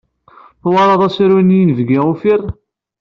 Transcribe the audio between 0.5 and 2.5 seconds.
Twalaḍ asaru n Inebgi Uffir?